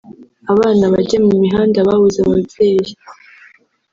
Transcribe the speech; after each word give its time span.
abana 0.51 0.83
bajya 0.93 1.17
mu 1.27 1.33
mihanda 1.41 1.77
babuze 1.87 2.17
ababyeyi 2.25 2.91